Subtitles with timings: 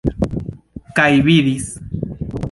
[0.99, 1.67] Kaj vidis.